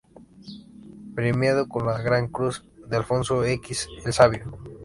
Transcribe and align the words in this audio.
Premiado 1.13 1.69
con 1.69 1.85
la 1.85 2.01
Gran 2.01 2.27
Cruz 2.29 2.65
de 2.87 2.97
Alfonso 2.97 3.43
X 3.45 3.87
el 4.03 4.11
Sabio. 4.13 4.57